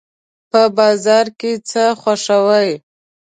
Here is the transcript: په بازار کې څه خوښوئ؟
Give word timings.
په 0.51 0.61
بازار 0.77 1.25
کې 1.39 1.51
څه 1.69 1.83
خوښوئ؟ 2.01 2.71